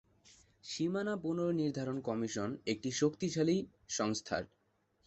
[0.63, 3.57] সীমানা পুনর্নির্ধারণ কমিশন একটি শক্তিশালী
[3.89, 4.43] সংস্থার।